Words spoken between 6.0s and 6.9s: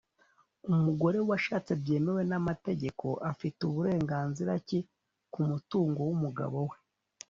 w’umugabo we?